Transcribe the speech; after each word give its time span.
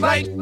shit 0.00 0.39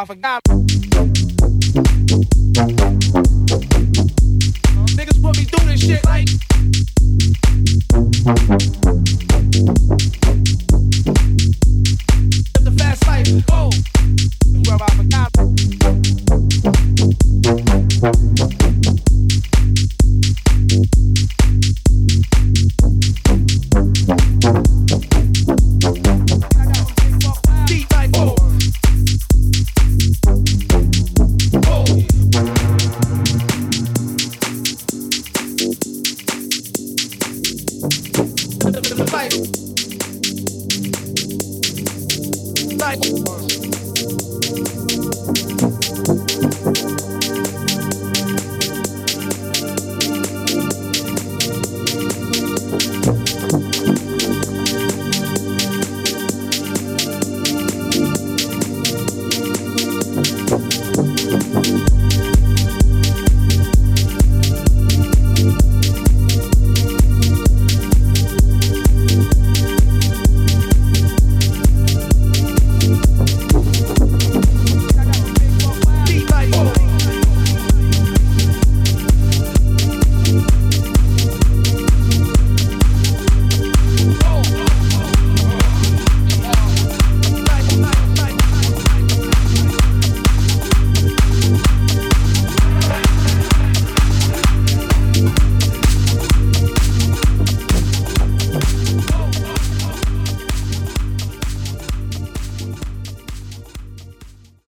Where 0.00 0.04
I 0.04 0.06
forgot. 0.06 0.39